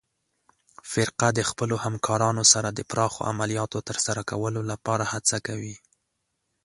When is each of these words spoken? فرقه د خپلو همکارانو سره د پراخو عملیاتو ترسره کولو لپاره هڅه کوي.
فرقه 0.91 1.27
د 1.33 1.39
خپلو 1.49 1.75
همکارانو 1.85 2.43
سره 2.53 2.69
د 2.71 2.79
پراخو 2.91 3.21
عملیاتو 3.31 3.79
ترسره 3.89 4.21
کولو 4.31 4.61
لپاره 4.71 5.03
هڅه 5.13 5.37
کوي. 5.47 5.75